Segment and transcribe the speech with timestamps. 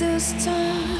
[0.00, 0.99] this time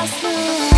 [0.00, 0.69] last night.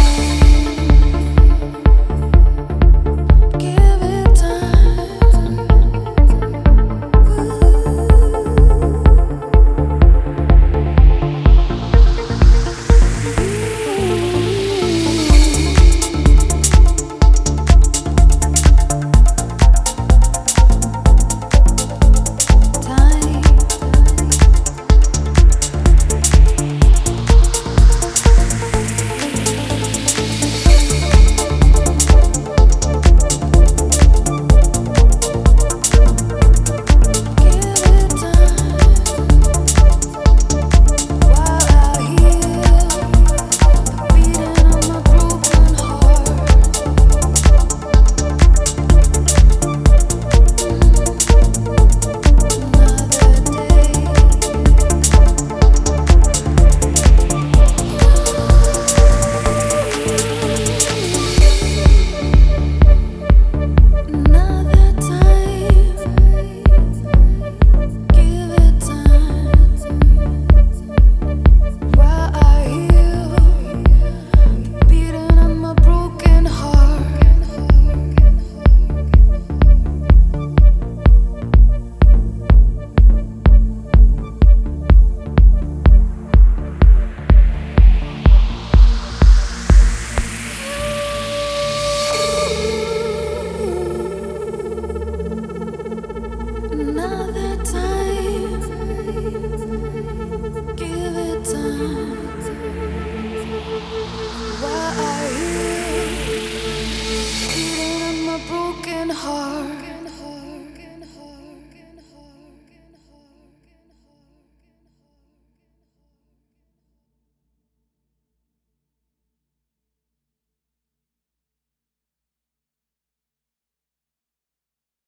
[97.16, 97.91] the time.